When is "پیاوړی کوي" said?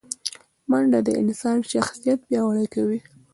2.27-2.99